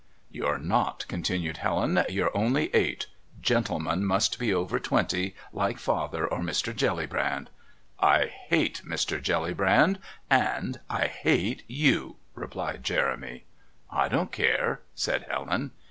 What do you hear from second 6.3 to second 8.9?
Mr. Jellybrand." "I hate